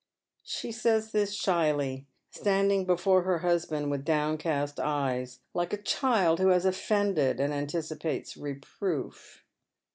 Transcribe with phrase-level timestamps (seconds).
[0.43, 6.39] She says this shyly, standing before her husband with down cant eyes, like a child
[6.39, 9.43] who lias ofEeuded and anticipate reproof.